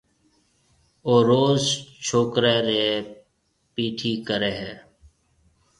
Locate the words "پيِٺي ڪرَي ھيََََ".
3.73-4.73